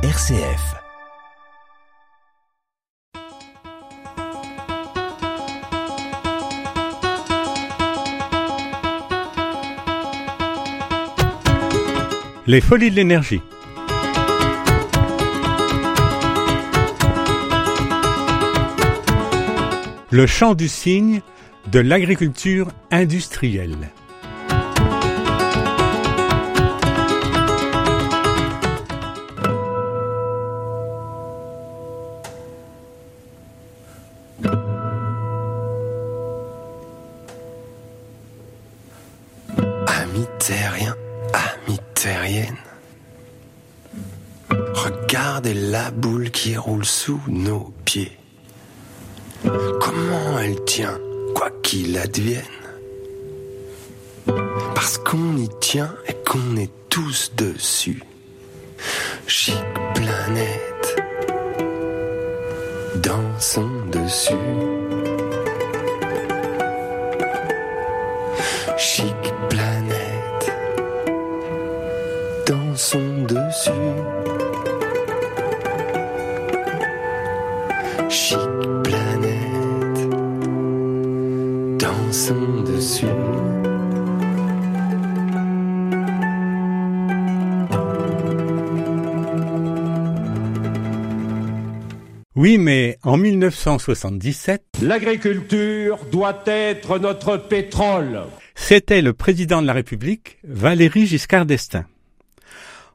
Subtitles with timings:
[0.00, 0.76] RCF.
[12.46, 13.42] Les folies de l'énergie.
[20.12, 21.22] Le chant du cygne
[21.72, 23.90] de l'agriculture industrielle.
[45.88, 48.12] La boule qui roule sous nos pieds.
[49.42, 50.98] Comment elle tient,
[51.34, 52.42] quoi qu'il advienne?
[54.74, 58.02] Parce qu'on y tient et qu'on est tous dessus.
[59.26, 59.54] Chic
[59.94, 60.96] planète,
[62.96, 64.34] dansons dessus.
[68.76, 69.17] Chic
[92.40, 98.20] Oui, mais en 1977, L'agriculture doit être notre pétrole.
[98.54, 101.86] c'était le président de la République, Valéry Giscard d'Estaing.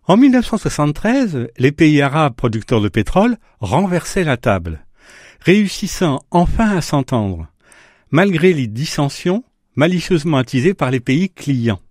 [0.08, 4.86] En 1973, les pays arabes producteurs de pétrole renversaient la table,
[5.42, 7.48] réussissant enfin à s'entendre,
[8.12, 9.44] malgré les dissensions
[9.76, 11.82] malicieusement attisées par les pays clients.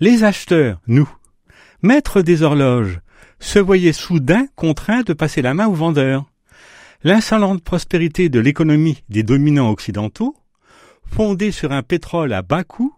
[0.00, 1.10] Les acheteurs, nous,
[1.82, 3.00] maîtres des horloges,
[3.38, 6.24] se voyaient soudain contraints de passer la main aux vendeurs.
[7.06, 10.34] L'insolente prospérité de l'économie des dominants occidentaux,
[11.04, 12.96] fondée sur un pétrole à bas coût,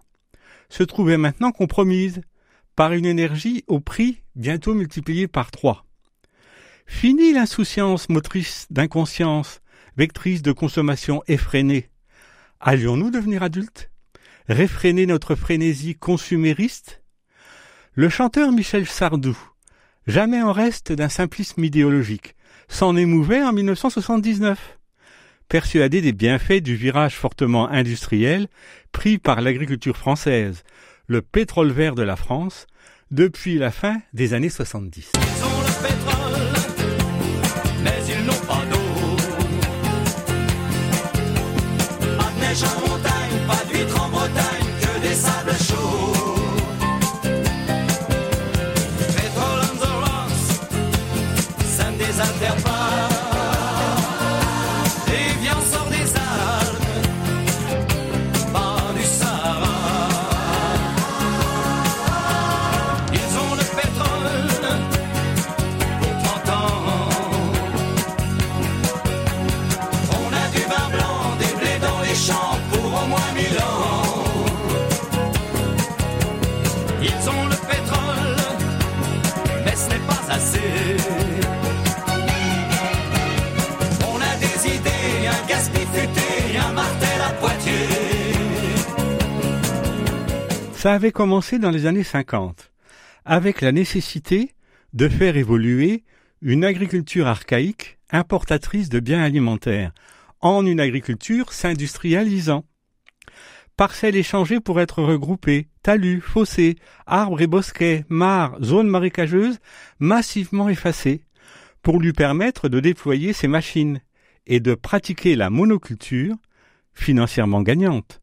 [0.69, 2.21] se trouvait maintenant compromise
[2.77, 5.85] par une énergie au prix bientôt multiplié par trois.
[6.87, 9.61] Fini l'insouciance motrice d'inconscience,
[9.97, 11.91] vectrice de consommation effrénée.
[12.61, 13.91] Allions-nous devenir adultes?
[14.47, 17.03] Réfréner notre frénésie consumériste?
[17.95, 19.37] Le chanteur Michel Sardou,
[20.07, 22.37] jamais en reste d'un simplisme idéologique,
[22.69, 24.79] s'en émouvait en 1979.
[25.49, 28.49] Persuadé des bienfaits du virage fortement industriel
[28.93, 30.65] pris par l'agriculture française,
[31.07, 32.67] le pétrole vert de la France,
[33.11, 35.13] depuis la fin des années 70.
[35.15, 36.26] Ils ont le pétrole,
[90.87, 92.71] Ça avait commencé dans les années 50,
[93.25, 94.53] avec la nécessité
[94.93, 96.05] de faire évoluer
[96.43, 99.91] une agriculture archaïque importatrice de biens alimentaires
[100.41, 102.65] en une agriculture s'industrialisant.
[103.77, 109.59] Parcelles échangées pour être regroupées, talus, fossés, arbres et bosquets, mares, zones marécageuses
[109.99, 111.25] massivement effacées,
[111.83, 114.01] pour lui permettre de déployer ses machines
[114.47, 116.37] et de pratiquer la monoculture,
[116.95, 118.21] financièrement gagnante,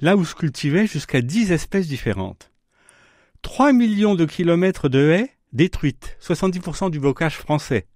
[0.00, 2.50] là où se cultivaient jusqu'à dix espèces différentes.
[3.42, 7.86] 3 millions de kilomètres de haies détruites, 70% du bocage français,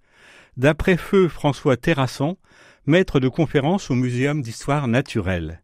[0.57, 2.37] d'après feu François Terrasson,
[2.87, 5.63] maître de conférence au Muséum d'histoire naturelle.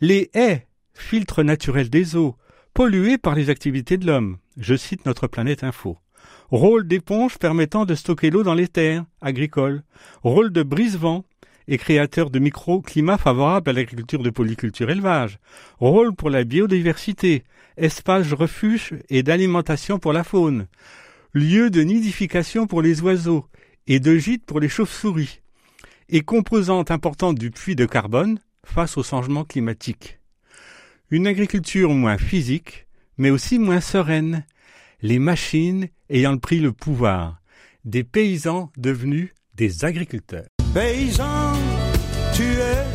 [0.00, 2.36] Les haies, filtres naturels des eaux,
[2.74, 4.38] polluées par les activités de l'homme.
[4.56, 5.98] Je cite notre planète info.
[6.50, 9.82] Rôle d'éponge permettant de stocker l'eau dans les terres agricoles.
[10.22, 11.24] Rôle de brise-vent
[11.70, 15.38] et créateur de microclimats favorables à l'agriculture de polyculture élevage.
[15.78, 17.44] Rôle pour la biodiversité.
[17.76, 20.66] Espace refuge et d'alimentation pour la faune.
[21.32, 23.46] Lieu de nidification pour les oiseaux
[23.86, 25.40] et de gîte pour les chauves-souris.
[26.08, 30.18] Et composante importante du puits de carbone face au changement climatique.
[31.12, 34.44] Une agriculture moins physique, mais aussi moins sereine,
[35.02, 37.40] les machines ayant pris le pouvoir,
[37.84, 40.48] des paysans devenus des agriculteurs.
[40.72, 41.56] Paysan,
[42.32, 42.86] tu es,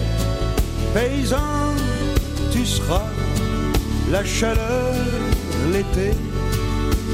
[0.94, 1.76] paysan,
[2.50, 3.10] tu seras
[4.10, 4.94] la chaleur,
[5.74, 6.12] l'été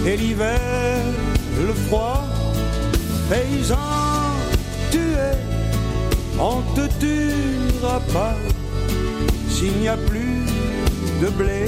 [0.05, 0.59] et l'hiver,
[1.65, 2.23] le froid.
[3.27, 3.75] Paysan,
[4.91, 5.35] tu es,
[6.39, 8.35] on te tuera pas
[9.49, 10.45] s'il n'y a plus
[11.23, 11.65] de blé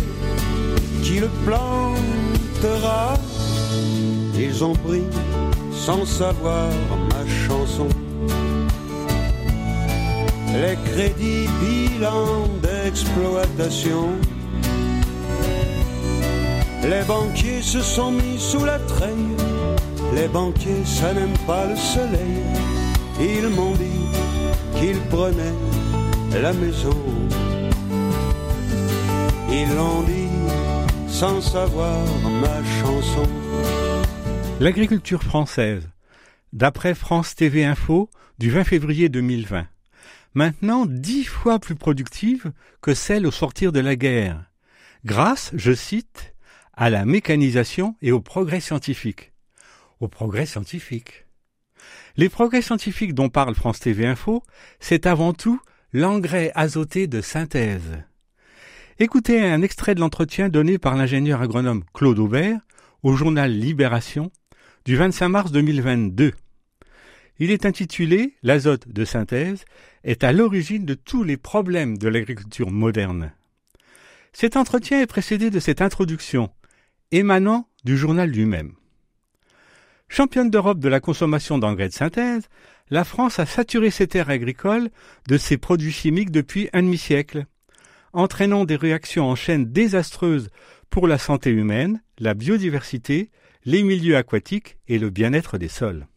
[1.02, 3.16] qui le plantera.
[4.38, 5.06] Ils ont pris
[5.72, 6.70] sans savoir
[7.10, 7.90] ma chanson.
[10.54, 14.10] Les crédits bilan d'exploitation.
[16.84, 19.36] Les banquiers se sont mis sous la treille.
[20.14, 22.44] Les banquiers, ça n'aime pas le soleil.
[23.20, 24.06] Ils m'ont dit
[24.80, 25.60] qu'ils prenaient
[26.40, 26.98] la maison.
[29.50, 30.30] Ils l'ont dit
[31.08, 31.98] sans savoir
[32.42, 33.28] ma chanson.
[34.60, 35.90] L'agriculture française,
[36.52, 39.66] d'après France TV Info du 20 février 2020,
[40.34, 42.52] maintenant dix fois plus productive
[42.82, 44.52] que celle au sortir de la guerre,
[45.06, 46.34] grâce, je cite,
[46.74, 49.34] à la mécanisation et au progrès scientifique.
[50.00, 51.26] Au progrès scientifique.
[52.18, 54.44] Les progrès scientifiques dont parle France TV Info,
[54.80, 55.60] c'est avant tout
[55.94, 58.04] l'engrais azoté de synthèse.
[59.00, 62.60] Écoutez un extrait de l'entretien donné par l'ingénieur agronome Claude Aubert
[63.02, 64.32] au journal Libération
[64.86, 66.34] du 25 mars 2022.
[67.40, 69.66] Il est intitulé L'azote de synthèse
[70.04, 73.32] est à l'origine de tous les problèmes de l'agriculture moderne.
[74.34, 76.50] Cet entretien est précédé de cette introduction,
[77.12, 78.74] émanant du journal lui-même.
[80.10, 82.50] Championne d'Europe de la consommation d'engrais de synthèse,
[82.90, 84.90] la France a saturé ses terres agricoles
[85.28, 87.46] de ces produits chimiques depuis un demi-siècle,
[88.12, 90.50] entraînant des réactions en chaîne désastreuses
[90.90, 93.32] pour la santé humaine, la biodiversité
[93.66, 96.08] les milieux aquatiques et le bien-être des sols.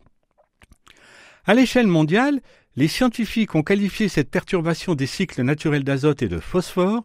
[1.44, 2.40] À l'échelle mondiale,
[2.76, 7.04] les scientifiques ont qualifié cette perturbation des cycles naturels d'azote et de phosphore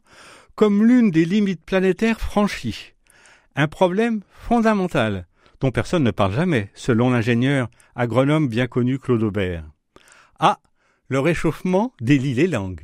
[0.55, 2.93] comme l'une des limites planétaires franchies.
[3.55, 5.27] Un problème fondamental
[5.61, 9.63] dont personne ne parle jamais, selon l'ingénieur agronome bien connu Claude Aubert.
[10.39, 10.59] Ah,
[11.07, 12.81] le réchauffement délie les langues.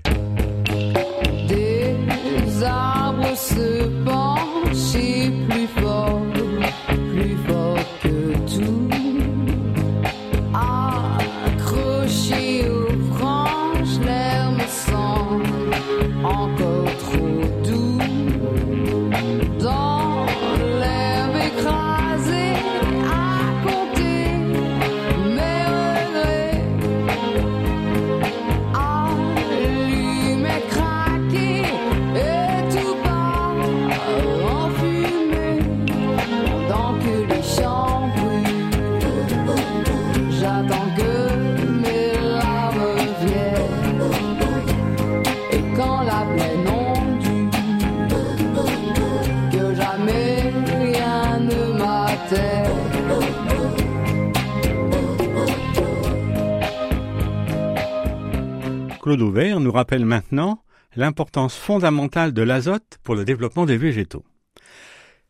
[59.07, 60.61] Claude Auvert nous rappelle maintenant
[60.97, 64.25] l'importance fondamentale de l'azote pour le développement des végétaux.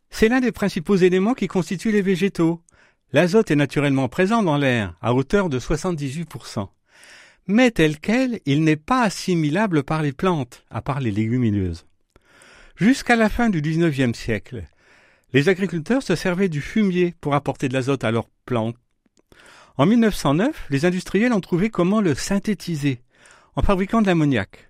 [0.09, 2.63] C'est l'un des principaux éléments qui constituent les végétaux.
[3.13, 6.67] L'azote est naturellement présent dans l'air, à hauteur de 78%.
[7.45, 11.85] Mais tel quel, il n'est pas assimilable par les plantes, à part les légumineuses.
[12.77, 14.63] Jusqu'à la fin du XIXe siècle,
[15.33, 18.75] les agriculteurs se servaient du fumier pour apporter de l'azote à leurs plantes.
[19.75, 23.03] En 1909, les industriels ont trouvé comment le synthétiser
[23.57, 24.69] en fabriquant de l'ammoniac,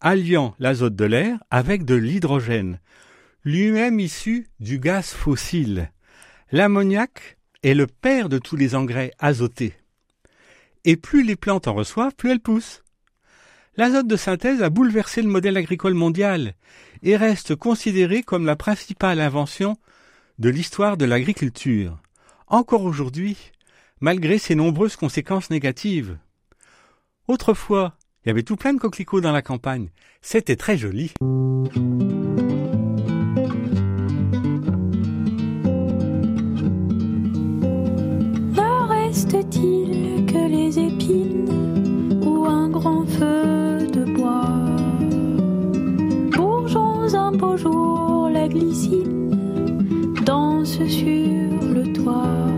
[0.00, 2.80] alliant l'azote de l'air avec de l'hydrogène,
[3.44, 5.92] lui-même issu du gaz fossile.
[6.50, 9.74] L'ammoniac est le père de tous les engrais azotés.
[10.84, 12.82] Et plus les plantes en reçoivent, plus elles poussent.
[13.76, 16.54] L'azote de synthèse a bouleversé le modèle agricole mondial
[17.02, 19.76] et reste considéré comme la principale invention
[20.38, 21.98] de l'histoire de l'agriculture,
[22.46, 23.36] encore aujourd'hui,
[24.00, 26.16] malgré ses nombreuses conséquences négatives.
[27.28, 29.88] Autrefois, il y avait tout plein de coquelicots dans la campagne.
[30.20, 31.12] C'était très joli.
[38.56, 44.46] Ne reste-t-il que les épines ou un grand feu de bois?
[46.36, 49.30] Bourgeons un beau jour, la glycine
[50.24, 52.51] danse sur le toit.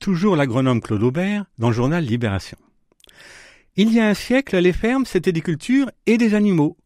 [0.00, 2.56] Toujours l'agronome Claude Aubert dans le journal Libération.
[3.76, 6.76] Il y a un siècle, les fermes, c'était des cultures et des animaux.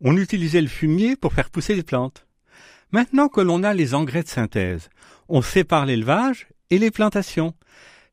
[0.00, 2.26] On utilisait le fumier pour faire pousser les plantes.
[2.92, 4.88] Maintenant que l'on a les engrais de synthèse,
[5.28, 7.54] on sépare l'élevage et les plantations.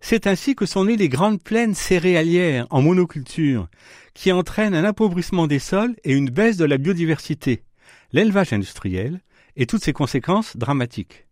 [0.01, 3.67] C'est ainsi que sont nées les grandes plaines céréalières en monoculture,
[4.13, 7.63] qui entraînent un appauvrissement des sols et une baisse de la biodiversité,
[8.11, 9.21] l'élevage industriel
[9.55, 11.26] et toutes ses conséquences dramatiques.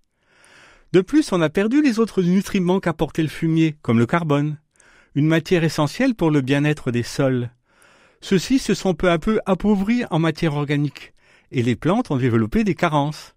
[0.95, 4.55] De plus, on a perdu les autres nutriments qu'apportait le fumier, comme le carbone,
[5.13, 7.49] une matière essentielle pour le bien-être des sols.
[8.21, 11.13] Ceux-ci se sont peu à peu appauvris en matière organique,
[11.51, 13.35] et les plantes ont développé des carences.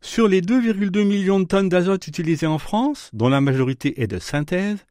[0.00, 4.18] Sur les 2,2 millions de tonnes d'azote utilisées en France, dont la majorité est de
[4.18, 4.84] synthèse,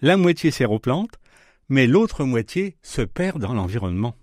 [0.00, 1.18] la moitié sert aux plantes,
[1.68, 4.14] mais l'autre moitié se perd dans l'environnement.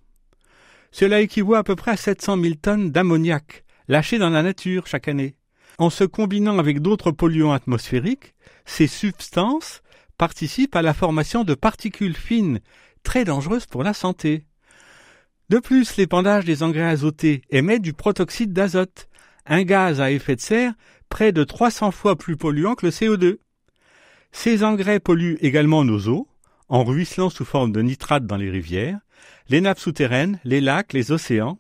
[0.94, 5.10] Cela équivaut à peu près à 700 000 tonnes d'ammoniac lâchées dans la nature chaque
[5.10, 5.36] année.
[5.80, 8.34] En se combinant avec d'autres polluants atmosphériques,
[8.66, 9.82] ces substances
[10.18, 12.60] participent à la formation de particules fines
[13.02, 14.44] très dangereuses pour la santé.
[15.48, 19.08] De plus, l'épandage des engrais azotés émet du protoxyde d'azote,
[19.46, 20.74] un gaz à effet de serre
[21.08, 23.38] près de 300 fois plus polluant que le CO2.
[24.34, 26.28] Ces engrais polluent également nos eaux,
[26.68, 29.00] en ruisselant sous forme de nitrates dans les rivières,
[29.48, 31.58] les nappes souterraines, les lacs, les océans.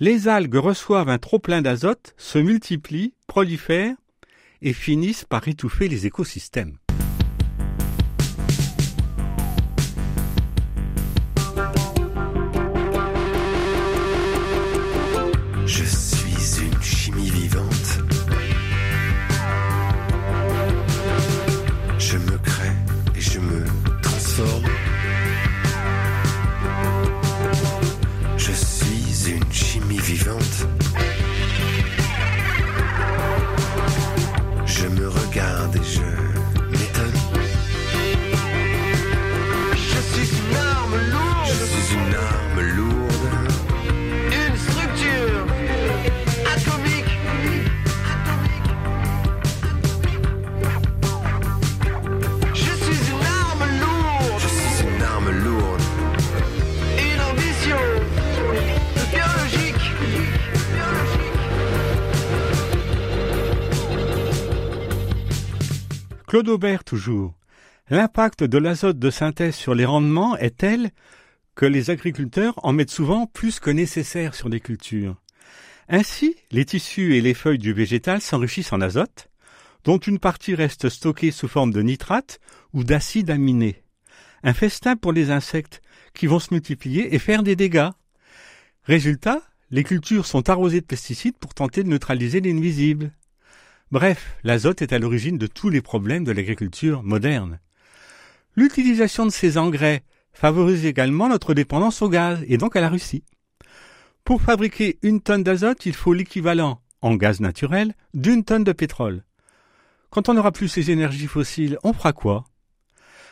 [0.00, 3.96] Les algues reçoivent un trop-plein d'azote, se multiplient, prolifèrent
[4.62, 6.78] et finissent par étouffer les écosystèmes.
[66.42, 67.34] Claude toujours.
[67.90, 70.90] L'impact de l'azote de synthèse sur les rendements est tel
[71.56, 75.16] que les agriculteurs en mettent souvent plus que nécessaire sur les cultures.
[75.88, 79.30] Ainsi, les tissus et les feuilles du végétal s'enrichissent en azote,
[79.82, 82.38] dont une partie reste stockée sous forme de nitrate
[82.72, 83.82] ou d'acide aminé.
[84.44, 85.80] Un festin pour les insectes
[86.14, 87.90] qui vont se multiplier et faire des dégâts.
[88.84, 89.42] Résultat,
[89.72, 93.10] les cultures sont arrosées de pesticides pour tenter de neutraliser les nuisibles.
[93.90, 97.58] Bref, l'azote est à l'origine de tous les problèmes de l'agriculture moderne.
[98.54, 100.02] L'utilisation de ces engrais
[100.34, 103.24] favorise également notre dépendance au gaz et donc à la Russie.
[104.24, 109.24] Pour fabriquer une tonne d'azote, il faut l'équivalent, en gaz naturel, d'une tonne de pétrole.
[110.10, 112.44] Quand on n'aura plus ces énergies fossiles, on fera quoi?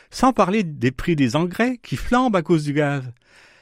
[0.09, 3.03] Sans parler des prix des engrais qui flambent à cause du gaz.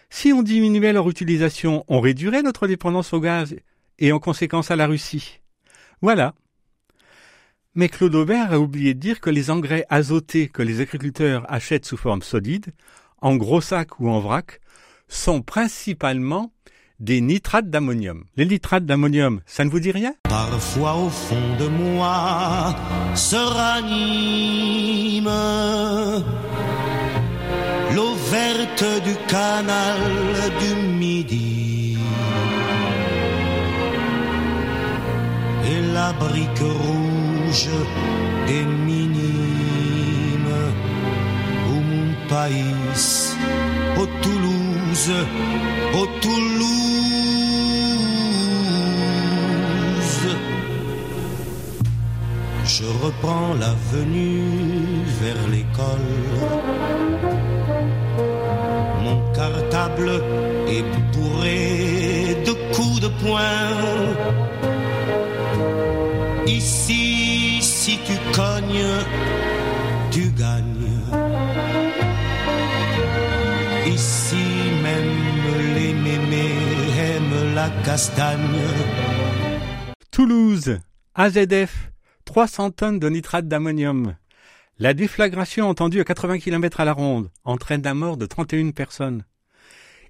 [0.10, 3.54] Si on diminuait leur utilisation, on réduirait notre dépendance au gaz
[4.00, 5.42] et en conséquence à la Russie.
[6.02, 6.36] Voilà.
[7.78, 11.86] Mais Claude Aubert a oublié de dire que les engrais azotés que les agriculteurs achètent
[11.86, 12.68] sous forme solide,
[13.22, 14.62] en gros sacs ou en vrac,
[15.10, 16.54] sont principalement
[17.02, 18.24] des nitrates d'ammonium.
[18.38, 20.14] Les nitrates d'ammonium, ça ne vous dit rien?
[20.24, 22.74] Parfois au fond de moi
[23.14, 25.26] se ranime
[27.94, 30.00] l'eau verte du canal
[30.62, 31.98] du Midi
[35.70, 37.15] et la brique rouge
[37.56, 39.16] des minimes
[41.72, 42.76] au mon pays,
[43.98, 45.14] au Toulouse,
[45.94, 46.66] au Toulouse.
[52.66, 56.12] Je reprends l'avenue vers l'école.
[59.06, 60.12] Mon cartable
[60.68, 64.36] est bourré de coups de poing.
[66.48, 67.05] Ici,
[70.12, 71.00] tu gagnes.
[73.88, 74.36] Ici
[74.84, 76.52] même les mémés
[77.00, 78.40] aiment la castagne.
[80.12, 80.80] Toulouse,
[81.14, 81.92] AZF,
[82.26, 84.16] 300 tonnes de nitrate d'ammonium.
[84.80, 89.24] La déflagration entendue à 80 km à la ronde entraîne la mort de 31 personnes.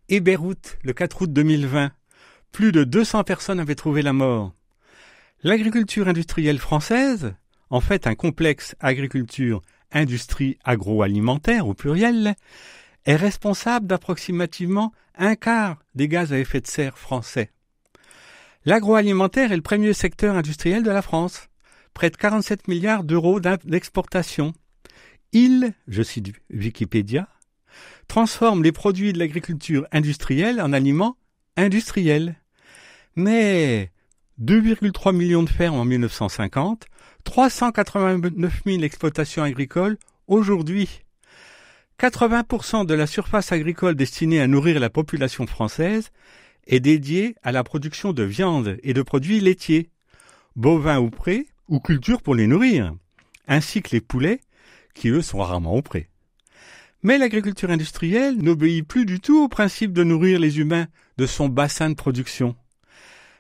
[0.09, 1.91] Et Beyrouth, le 4 août 2020,
[2.51, 4.53] plus de 200 personnes avaient trouvé la mort.
[5.43, 7.35] L'agriculture industrielle française
[7.69, 12.35] en fait un complexe agriculture-industrie agroalimentaire au pluriel,
[13.05, 17.51] est responsable d'approximativement un quart des gaz à effet de serre français.
[18.65, 21.49] L'agroalimentaire est le premier secteur industriel de la France,
[21.93, 24.53] près de 47 milliards d'euros d'exportation.
[25.31, 27.27] Il, je cite Wikipédia,
[28.07, 31.17] transforme les produits de l'agriculture industrielle en aliments
[31.57, 32.35] industriels.
[33.15, 33.91] Mais
[34.41, 36.87] 2,3 millions de fermes en 1950,
[37.23, 41.01] 389 000 exploitations agricoles aujourd'hui.
[41.99, 46.11] 80% de la surface agricole destinée à nourrir la population française
[46.67, 49.89] est dédiée à la production de viande et de produits laitiers,
[50.57, 52.93] bovins ou prés, ou cultures pour les nourrir,
[53.47, 54.41] ainsi que les poulets,
[54.93, 56.09] qui eux sont rarement au pré.
[57.03, 60.87] Mais l'agriculture industrielle n'obéit plus du tout au principe de nourrir les humains
[61.17, 62.55] de son bassin de production,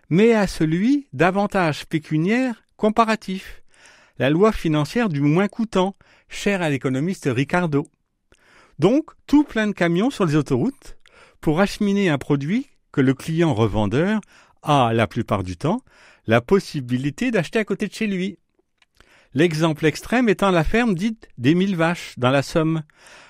[0.09, 3.61] mais à celui d'avantages pécuniaires comparatifs,
[4.17, 5.95] la loi financière du moins coûtant,
[6.29, 7.87] chère à l'économiste Ricardo.
[8.79, 10.97] Donc, tout plein de camions sur les autoroutes
[11.41, 14.21] pour acheminer un produit que le client revendeur
[14.63, 15.81] a, la plupart du temps,
[16.27, 18.37] la possibilité d'acheter à côté de chez lui.
[19.33, 22.83] L'exemple extrême étant la ferme dite des mille vaches dans la Somme.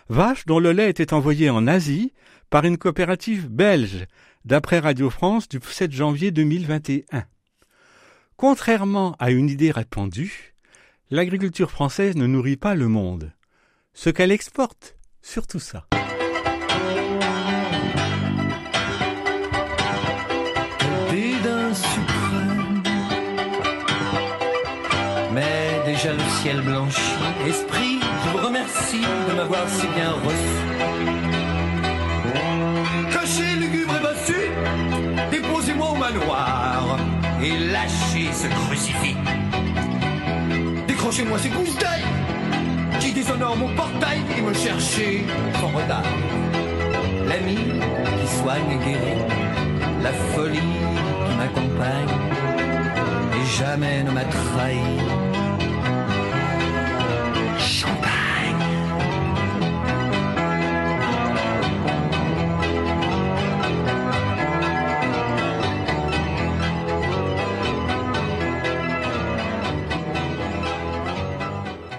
[0.08, 2.14] Vaches dont le lait était envoyé en Asie
[2.50, 4.06] par une coopérative belge,
[4.46, 7.26] d'après Radio France du 7 janvier 2021.
[8.38, 10.54] Contrairement à une idée répandue,
[11.10, 13.32] l'agriculture française ne nourrit pas le monde.
[13.94, 15.88] Ce qu'elle exporte, surtout ça.
[25.34, 27.02] Mais déjà le ciel blanchit.
[27.48, 30.75] Esprit, je vous remercie de m'avoir si bien reçu.
[37.42, 39.16] Et lâchez ce crucifix.
[40.88, 42.04] Décrochez-moi ces gousses d'ail
[43.00, 45.26] qui déshonorent mon portail et me cherchez
[45.60, 46.04] son regard.
[47.28, 49.24] L'ami qui soigne et guérit,
[50.02, 50.60] la folie
[51.28, 52.16] qui m'accompagne
[53.34, 55.35] et jamais ne m'a trahi.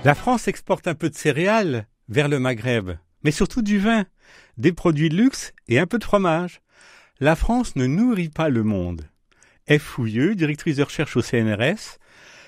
[0.07, 2.93] La France exporte un peu de céréales vers le Maghreb,
[3.25, 4.07] mais surtout du vin,
[4.57, 6.61] des produits de luxe et un peu de fromage.
[7.19, 9.09] La France ne nourrit pas le monde.
[9.69, 9.83] F.
[9.83, 11.99] Fouilleux, directrice de recherche au CNRS,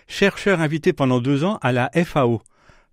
[0.07, 2.43] chercheur invité pendant deux ans à la FAO,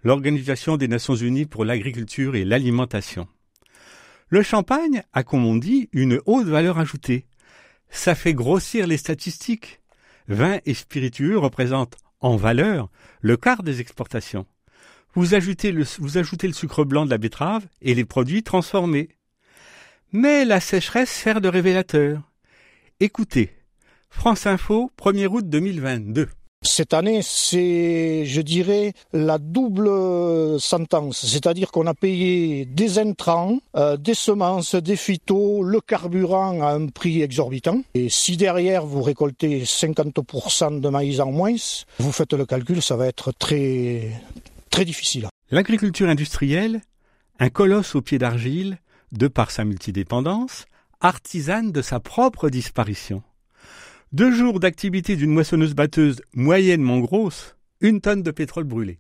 [0.04, 3.28] l'Organisation des Nations Unies pour l'agriculture et l'alimentation.
[4.30, 7.28] Le champagne a, comme on dit, une haute valeur ajoutée.
[7.92, 9.80] Ça fait grossir les statistiques.
[10.28, 12.90] Vin et spiritueux représentent, en valeur,
[13.22, 14.48] le quart des exportations.
[15.18, 19.08] Vous ajoutez, le, sucre blanc de la betterave et les produits transformés.
[20.12, 22.22] Mais la sécheresse sert de révélateur.
[23.00, 23.52] Écoutez,
[24.10, 26.28] France Info, 1er août 2022.
[26.64, 31.26] Cette année, c'est, je dirais, la double sentence.
[31.26, 36.88] C'est-à-dire qu'on a payé des intrants, euh, des semences, des phytos, le carburant à un
[36.88, 37.82] prix exorbitant.
[37.94, 41.56] Et si derrière vous récoltez 50% de maïs en moins,
[42.00, 44.12] vous faites le calcul, ça va être très,
[45.52, 46.82] L'agriculture industrielle,
[47.40, 48.80] un colosse au pied d'argile,
[49.14, 50.66] de par sa multidépendance,
[51.00, 53.24] artisane de sa propre disparition.
[54.12, 59.00] Deux jours d'activité d'une moissonneuse-batteuse moyennement grosse, une tonne de pétrole brûlé.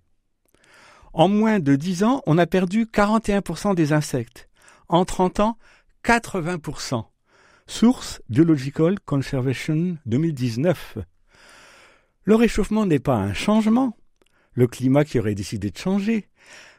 [1.11, 4.47] En moins de dix ans, on a perdu 41% des insectes.
[4.88, 5.57] En 30 ans,
[6.05, 7.03] 80%.
[7.67, 10.99] Source Biological Conservation 2019.
[12.23, 13.97] Le réchauffement n'est pas un changement,
[14.56, 16.28] le climat qui aurait décidé de changer,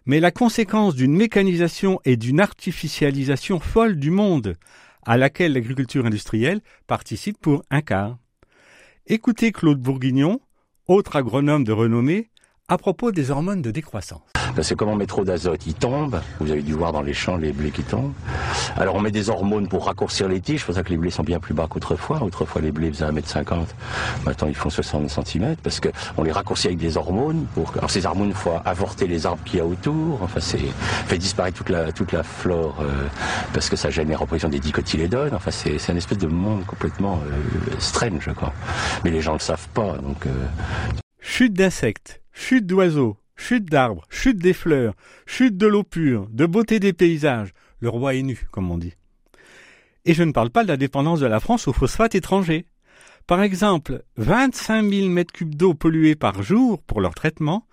[0.07, 4.57] mais la conséquence d'une mécanisation et d'une artificialisation folle du monde,
[5.05, 8.19] à laquelle l'agriculture industrielle participe pour un quart.
[9.07, 10.41] Écoutez Claude Bourguignon,
[10.89, 12.31] autre agronome de renommée,
[12.69, 14.23] à propos des hormones de décroissance.
[14.57, 16.21] Parce que comme on met trop d'azote, il tombe.
[16.41, 18.13] Vous avez dû voir dans les champs les blés qui tombent.
[18.77, 20.61] Alors on met des hormones pour raccourcir les tiges.
[20.61, 22.23] C'est pour ça que les blés sont bien plus bas qu'autrefois.
[22.23, 23.67] Autrefois les blés faisaient 1m50.
[24.25, 27.47] Maintenant ils font 60 cm parce qu'on les raccourcit avec des hormones.
[27.55, 27.73] Pour...
[27.77, 30.23] Alors ces hormones, il faut avorter les arbres qu'il y a autour.
[30.23, 30.59] Enfin c'est
[31.07, 33.07] fait disparaître toute la, toute la flore euh,
[33.53, 35.35] parce que ça génère en position des dicotylédones.
[35.35, 38.53] Enfin c'est un espèce de monde complètement euh, strange quoi.
[39.05, 39.99] Mais les gens le savent pas.
[39.99, 40.31] Donc, euh...
[41.21, 44.95] Chute d'insectes, chute d'oiseaux, chute d'arbres, chute des fleurs,
[45.25, 47.53] chute de l'eau pure, de beauté des paysages.
[47.81, 48.95] Le roi est nu, comme on dit.
[50.05, 52.67] Et je ne parle pas de la dépendance de la France aux phosphates étrangers.
[53.27, 57.67] Par exemple, 25 000 mètres cubes d'eau polluée par jour pour leur traitement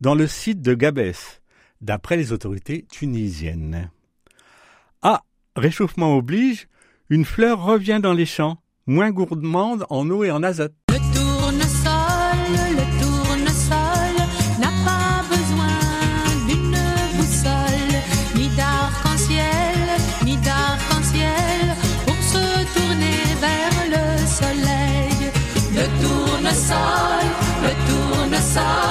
[0.00, 1.40] dans le site de Gabès,
[1.80, 3.90] d'après les autorités tunisiennes.
[5.02, 5.22] Ah,
[5.56, 6.68] réchauffement oblige,
[7.08, 10.74] une fleur revient dans les champs, moins gourmande en eau et en azote.
[28.52, 28.89] Tournesol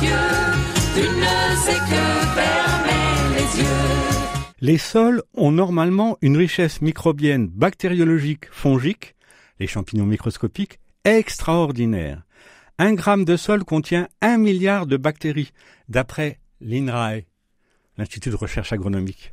[0.00, 1.08] les.
[4.60, 9.14] Les sols ont normalement une richesse microbienne bactériologique fongique,
[9.60, 12.22] les champignons microscopiques, extraordinaire.
[12.78, 15.52] Un gramme de sol contient un milliard de bactéries,
[15.88, 17.22] d'après l'INRAE,
[17.96, 19.32] l'Institut de recherche agronomique.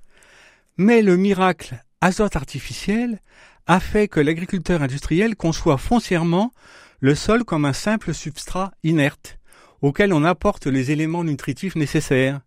[0.78, 3.20] Mais le miracle azote artificiel
[3.68, 6.52] a fait que l'agriculteur industriel conçoit foncièrement
[7.00, 9.38] le sol comme un simple substrat inerte,
[9.82, 12.42] auquel on apporte les éléments nutritifs nécessaires.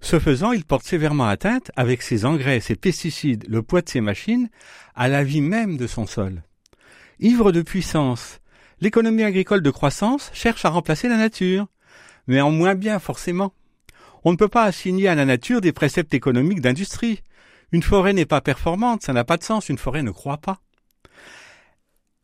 [0.00, 4.00] Ce faisant, il porte sévèrement atteinte, avec ses engrais, ses pesticides, le poids de ses
[4.00, 4.48] machines,
[4.94, 6.42] à la vie même de son sol.
[7.20, 8.40] Ivre de puissance,
[8.80, 11.66] l'économie agricole de croissance cherche à remplacer la nature,
[12.28, 13.52] mais en moins bien forcément.
[14.24, 17.22] On ne peut pas assigner à la nature des préceptes économiques d'industrie.
[17.72, 20.60] Une forêt n'est pas performante, ça n'a pas de sens, une forêt ne croit pas.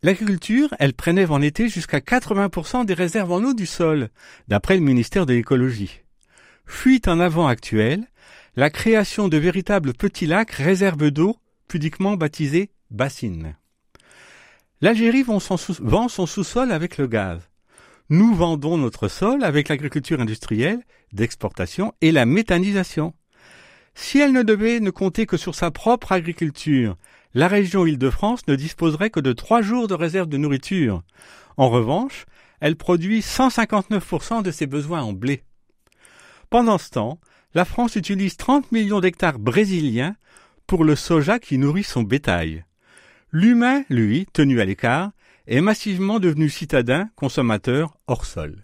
[0.05, 4.11] L'agriculture, elle prélève en été jusqu'à 80% des réserves en eau du sol,
[4.49, 6.03] d'après le ministère de l'écologie.
[6.67, 8.05] Fuite en avant actuelle,
[8.55, 11.39] la création de véritables petits lacs réserves d'eau,
[11.69, 13.57] pudiquement baptisés bassines.
[14.83, 17.41] L'Algérie vend son sous-sol avec le gaz.
[18.11, 20.83] Nous vendons notre sol avec l'agriculture industrielle,
[21.15, 23.15] d'exportation et la méthanisation.
[23.95, 26.99] Si elle ne devait ne compter que sur sa propre agriculture,
[27.35, 31.03] la région Île-de-France ne disposerait que de trois jours de réserve de nourriture.
[31.57, 32.27] En revanche,
[32.61, 35.43] elle produit 159% de ses besoins en blé.
[36.49, 37.19] Pendant ce temps,
[37.55, 40.17] la France utilise 30 millions d'hectares brésiliens
[40.67, 42.65] pour le soja qui nourrit son bétail.
[43.33, 45.11] L'humain, lui, tenu à l'écart,
[45.47, 48.61] est massivement devenu citadin, consommateur hors sol.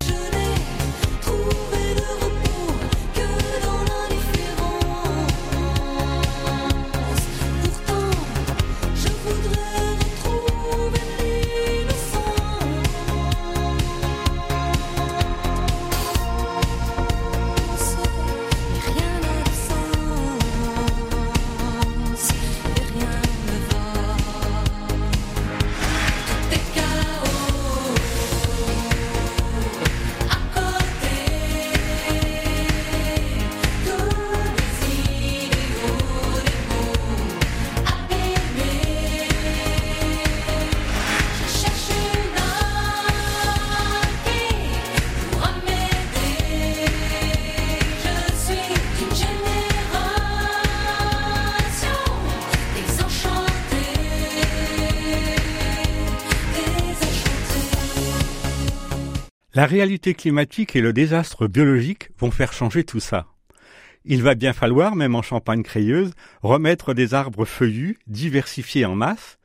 [59.60, 63.26] La réalité climatique et le désastre biologique vont faire changer tout ça.
[64.06, 69.36] Il va bien falloir, même en Champagne crayeuse, remettre des arbres feuillus, diversifiés en masse,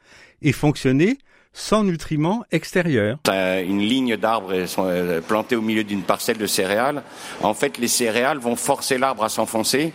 [0.42, 1.18] et fonctionner
[1.52, 3.20] sans nutriments extérieurs.
[3.28, 7.04] Une ligne d'arbres euh, plantés au milieu d'une parcelle de céréales.
[7.42, 9.92] En fait, les céréales vont forcer l'arbre à s'enfoncer.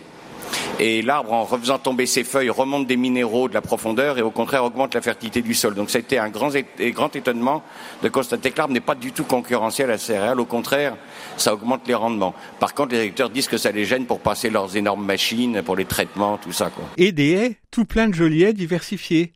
[0.79, 4.31] Et l'arbre, en refaisant tomber ses feuilles, remonte des minéraux de la profondeur et au
[4.31, 5.75] contraire augmente la fertilité du sol.
[5.75, 7.63] Donc c'était un grand, é- et grand étonnement
[8.01, 10.39] de constater que l'arbre n'est pas du tout concurrentiel à la céréale.
[10.39, 10.95] Au contraire,
[11.37, 12.33] ça augmente les rendements.
[12.59, 15.75] Par contre, les agriculteurs disent que ça les gêne pour passer leurs énormes machines, pour
[15.75, 16.69] les traitements, tout ça.
[16.69, 16.85] Quoi.
[16.97, 19.33] Et des haies, tout plein de jolis haies diversifiés.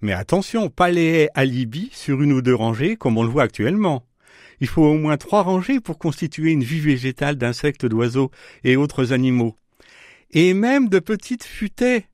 [0.00, 3.44] Mais attention, pas les haies alibi sur une ou deux rangées comme on le voit
[3.44, 4.02] actuellement.
[4.60, 8.30] Il faut au moins trois rangées pour constituer une vie végétale d'insectes, d'oiseaux
[8.64, 9.56] et autres animaux.
[10.36, 12.08] Et même de petites futaies.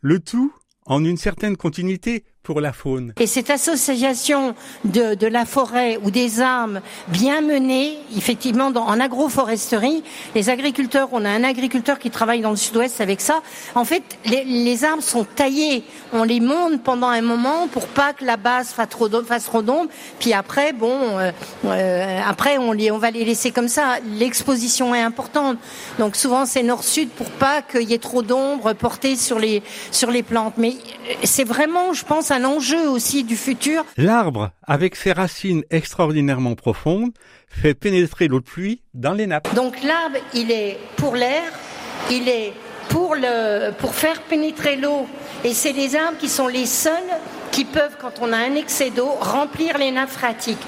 [0.00, 3.14] Le tout en une certaine continuité pour la faune.
[3.18, 4.54] Et cette association
[4.84, 10.04] de, la forêt ou des arbres bien menée, effectivement, en agroforesterie,
[10.34, 13.40] les agriculteurs, on a un agriculteur qui travaille dans le sud-ouest avec ça.
[13.74, 18.12] En fait, les, les arbres sont taillés, on les monte pendant un moment pour pas
[18.12, 19.88] que la base fasse trop d'ombre.
[20.20, 21.32] Puis après, bon, euh,
[21.64, 23.96] euh, après on, on va les laisser comme ça.
[24.18, 25.56] L'exposition est importante,
[25.98, 30.10] donc souvent c'est nord-sud pour pas qu'il y ait trop d'ombre portée sur les sur
[30.10, 30.54] les plantes.
[30.58, 30.74] Mais
[31.08, 33.84] euh, c'est vraiment, je pense, un enjeu aussi du futur.
[33.96, 37.12] L'arbre, avec ses racines extraordinairement profondes,
[37.48, 39.54] fait pénétrer l'eau de pluie dans les nappes.
[39.54, 41.44] Donc l'arbre, il est pour l'air,
[42.10, 42.52] il est
[42.88, 45.06] pour, le, pour faire pénétrer l'eau.
[45.44, 46.92] Et c'est les arbres qui sont les seuls
[47.52, 50.58] qui peuvent, quand on a un excès d'eau, remplir les nappes phréatiques.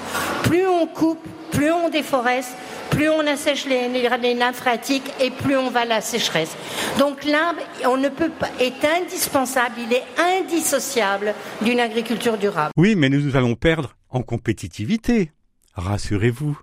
[0.43, 2.55] Plus on coupe, plus on déforeste,
[2.89, 6.55] plus on assèche les, les, les nappes phréatiques et plus on va à la sécheresse.
[6.99, 12.71] Donc l'arbre, on ne peut pas, est indispensable, il est indissociable d'une agriculture durable.
[12.77, 15.31] Oui, mais nous allons perdre en compétitivité.
[15.75, 16.57] Rassurez-vous.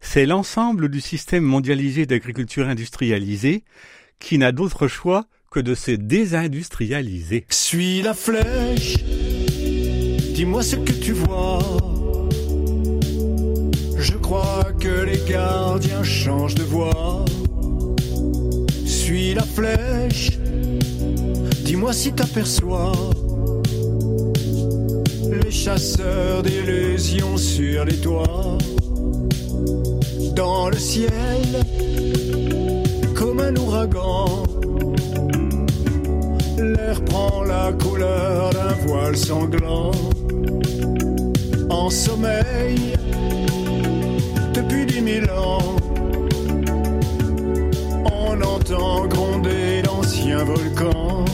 [0.00, 3.64] C'est l'ensemble du système mondialisé d'agriculture industrialisée
[4.18, 7.46] qui n'a d'autre choix que de se désindustrialiser.
[7.50, 8.96] Suis la flèche,
[10.34, 12.01] dis-moi ce que tu vois.
[14.02, 17.24] Je crois que les gardiens changent de voix.
[18.84, 20.40] Suis la flèche,
[21.64, 22.90] dis-moi si t'aperçois
[25.30, 28.58] les chasseurs d'illusions sur les toits.
[30.34, 31.46] Dans le ciel,
[33.14, 34.42] comme un ouragan,
[36.58, 39.92] l'air prend la couleur d'un voile sanglant.
[41.70, 42.96] En sommeil,
[44.54, 45.76] depuis dix mille ans,
[48.04, 51.24] on entend gronder l'ancien volcan.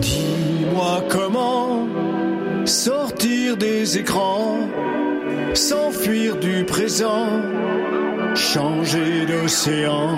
[0.00, 1.86] Dis-moi comment
[2.64, 4.58] sortir des écrans,
[5.54, 7.28] s'enfuir du présent,
[8.34, 10.16] changer d'océan.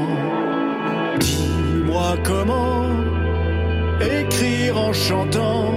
[1.20, 2.86] Dis-moi comment
[4.00, 5.72] écrire en chantant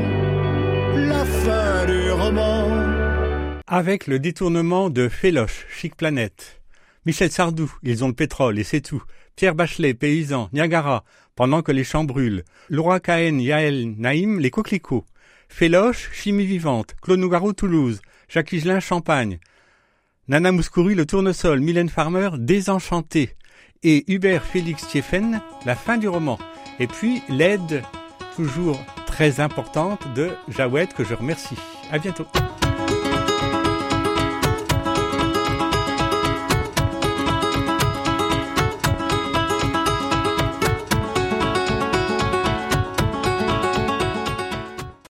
[0.96, 2.97] la fin du roman.
[3.70, 6.62] Avec le détournement de Féloche, Chic Planète,
[7.06, 9.04] Michel Sardou, ils ont le pétrole et c'est tout.
[9.36, 11.04] Pierre Bachelet, paysan, Niagara,
[11.36, 12.46] pendant que les champs brûlent.
[12.70, 15.04] Laura Cahen, Yael, Naïm, les coquelicots.
[15.50, 16.96] Féloche, chimie vivante.
[17.02, 18.00] Claude Nougaro, Toulouse.
[18.30, 19.38] Jacques Higelin, Champagne.
[20.30, 21.60] Nana Mouskouri, le tournesol.
[21.60, 23.36] Mylène Farmer, désenchanté.
[23.84, 26.40] Et Hubert Félix Thieffen, la fin du roman.
[26.80, 27.84] Et puis l'aide
[28.38, 31.58] toujours très importante de Jawed que je remercie.
[31.92, 32.28] À bientôt.